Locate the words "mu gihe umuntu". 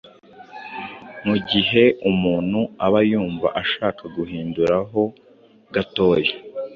1.25-2.59